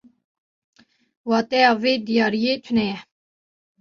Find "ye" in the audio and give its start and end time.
2.91-2.97